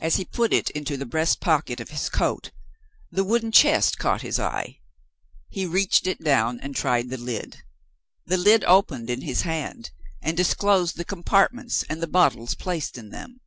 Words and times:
As 0.00 0.14
he 0.14 0.24
put 0.24 0.52
it 0.52 0.70
into 0.70 0.96
the 0.96 1.04
breast 1.04 1.40
pocket 1.40 1.80
of 1.80 1.90
his 1.90 2.08
coat, 2.08 2.52
the 3.10 3.24
wooden 3.24 3.50
chest 3.50 3.98
caught 3.98 4.22
his 4.22 4.38
eye. 4.38 4.78
He 5.48 5.66
reached 5.66 6.06
it 6.06 6.22
down 6.22 6.60
and 6.60 6.76
tried 6.76 7.10
the 7.10 7.16
lid. 7.16 7.56
The 8.26 8.36
lid 8.36 8.62
opened 8.62 9.10
in 9.10 9.22
his 9.22 9.40
hand, 9.42 9.90
and 10.22 10.36
disclosed 10.36 10.96
the 10.96 11.04
compartments 11.04 11.82
and 11.90 12.00
the 12.00 12.06
bottles 12.06 12.54
placed 12.54 12.96
in 12.96 13.10
them. 13.10 13.40